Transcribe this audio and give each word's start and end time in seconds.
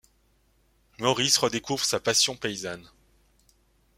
Maurice 0.97 1.37
redécouvre 1.37 1.85
sa 1.85 1.99
passion 1.99 2.35
paysanne. 2.35 2.89